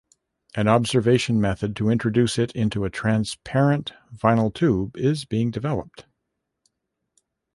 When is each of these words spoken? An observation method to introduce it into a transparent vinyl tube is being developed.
An 0.55 0.67
observation 0.67 1.39
method 1.39 1.75
to 1.75 1.91
introduce 1.91 2.39
it 2.39 2.51
into 2.53 2.85
a 2.85 2.89
transparent 2.89 3.93
vinyl 4.11 4.51
tube 4.51 4.97
is 4.97 5.25
being 5.25 5.51
developed. 5.51 6.07